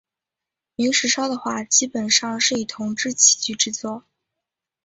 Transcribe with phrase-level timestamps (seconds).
[0.73, 4.03] 明石烧的话基本上是以铜制器具制作。